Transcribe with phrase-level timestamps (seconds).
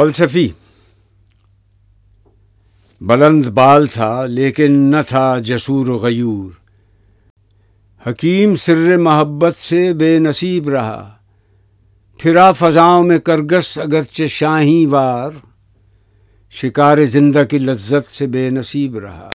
[0.00, 0.48] فلسفی
[3.00, 6.50] بلند بال تھا لیکن نہ تھا جسور و غیور۔
[8.08, 11.16] حکیم سر محبت سے بے نصیب رہا۔
[12.18, 15.30] پھرا فضاؤں میں کرگس اگرچہ شاہی وار۔
[16.50, 19.28] شکار زندہ کی لذت سے بے نصیب رہا۔